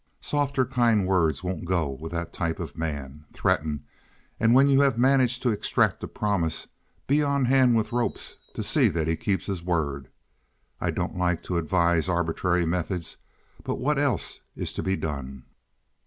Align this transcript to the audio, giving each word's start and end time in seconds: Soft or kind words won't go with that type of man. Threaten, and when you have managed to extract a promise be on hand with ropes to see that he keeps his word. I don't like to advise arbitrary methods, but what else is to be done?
Soft 0.19 0.57
or 0.57 0.65
kind 0.65 1.05
words 1.05 1.43
won't 1.43 1.65
go 1.65 1.87
with 1.87 2.11
that 2.11 2.33
type 2.33 2.59
of 2.59 2.75
man. 2.75 3.25
Threaten, 3.33 3.83
and 4.39 4.55
when 4.55 4.67
you 4.67 4.81
have 4.81 4.97
managed 4.97 5.43
to 5.43 5.51
extract 5.51 6.03
a 6.03 6.07
promise 6.07 6.65
be 7.05 7.21
on 7.21 7.45
hand 7.45 7.75
with 7.75 7.91
ropes 7.91 8.37
to 8.55 8.63
see 8.63 8.87
that 8.87 9.07
he 9.07 9.15
keeps 9.15 9.45
his 9.45 9.61
word. 9.61 10.09
I 10.79 10.89
don't 10.89 11.17
like 11.19 11.43
to 11.43 11.57
advise 11.59 12.09
arbitrary 12.09 12.65
methods, 12.65 13.17
but 13.63 13.75
what 13.75 13.99
else 13.99 14.41
is 14.55 14.73
to 14.73 14.81
be 14.81 14.95
done? 14.95 15.43